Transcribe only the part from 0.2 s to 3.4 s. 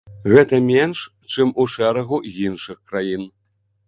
Гэта менш, чым у шэрагу іншых краін.